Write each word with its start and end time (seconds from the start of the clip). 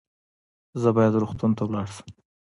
زه 0.81 0.89
باید 0.95 1.19
روغتون 1.21 1.51
ته 1.57 1.63
ولاړ 1.65 1.87
سم 1.95 2.09